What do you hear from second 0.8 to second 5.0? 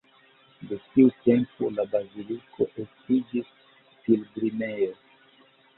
tiu tempo la baziliko estiĝis pilgrimejo.